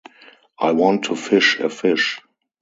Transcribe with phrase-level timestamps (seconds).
[0.57, 2.19] I want to fish a fish.